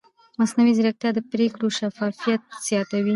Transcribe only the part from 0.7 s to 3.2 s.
ځیرکتیا د پرېکړو شفافیت زیاتوي.